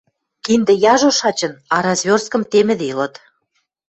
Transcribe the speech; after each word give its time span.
Киндӹ 0.45 0.73
яжо 0.93 1.09
шачын, 1.19 1.53
а 1.73 1.75
разверсткым 1.85 2.43
темӹделыт. 2.51 3.13